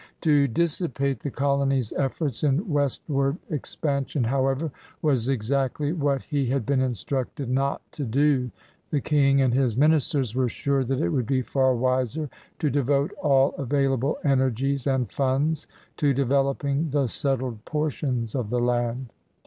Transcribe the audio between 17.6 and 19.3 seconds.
por tions of the land.